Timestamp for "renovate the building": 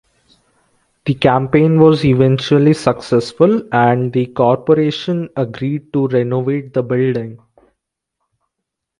6.07-7.37